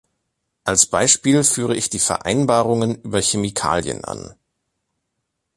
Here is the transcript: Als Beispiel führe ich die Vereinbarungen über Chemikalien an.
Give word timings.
Als 0.63 0.87
Beispiel 0.87 1.43
führe 1.43 1.75
ich 1.75 1.91
die 1.91 1.99
Vereinbarungen 1.99 2.99
über 3.03 3.21
Chemikalien 3.21 4.03
an. 4.03 4.33